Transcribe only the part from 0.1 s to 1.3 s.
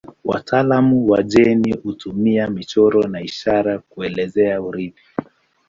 Wataalamu wa